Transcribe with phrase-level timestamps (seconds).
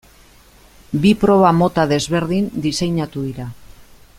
[1.03, 3.47] Bi proba mota desberdin diseinatu dira.